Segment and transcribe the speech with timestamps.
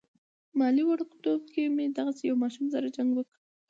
[0.57, 3.35] مالې وړوکتوب کې مې دغسې يو ماشوم سره جنګ وکه.